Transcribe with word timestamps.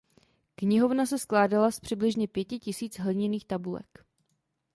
Knihovna 0.55 1.05
se 1.05 1.19
skládala 1.19 1.71
z 1.71 1.79
přibližně 1.79 2.27
pěti 2.27 2.59
tisíc 2.59 2.99
hliněných 2.99 3.45
tabulek. 3.45 4.05